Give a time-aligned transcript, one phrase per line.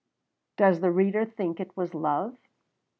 [0.57, 2.35] Does the reader think it was love?